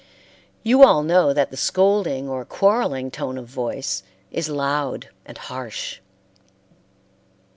You 0.63 0.83
all 0.83 1.03
know 1.03 1.31
that 1.31 1.51
the 1.51 1.57
scolding 1.57 2.27
or 2.27 2.43
quarreling 2.43 3.11
tone 3.11 3.37
of 3.37 3.45
voice 3.45 4.01
is 4.31 4.49
loud 4.49 5.09
and 5.27 5.37
harsh. 5.37 5.99